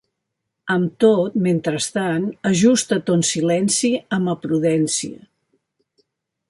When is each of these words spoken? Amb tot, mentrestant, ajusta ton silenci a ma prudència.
Amb 0.75 0.95
tot, 1.03 1.35
mentrestant, 1.47 2.25
ajusta 2.53 2.99
ton 3.11 3.23
silenci 3.33 3.93
a 4.19 4.21
ma 4.29 4.37
prudència. 4.47 5.25